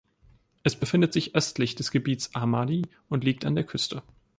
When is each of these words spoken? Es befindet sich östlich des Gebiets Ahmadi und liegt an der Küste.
Es 0.63 0.75
befindet 0.75 1.13
sich 1.13 1.35
östlich 1.35 1.75
des 1.75 1.91
Gebiets 1.91 2.33
Ahmadi 2.33 2.87
und 3.07 3.23
liegt 3.23 3.45
an 3.45 3.53
der 3.53 3.65
Küste. 3.65 4.01